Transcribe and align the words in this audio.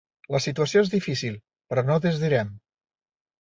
La 0.35 0.39
situació 0.45 0.81
és 0.85 0.89
difícil, 0.93 1.35
però 1.75 1.85
no 1.91 1.99
desdirem. 2.07 2.51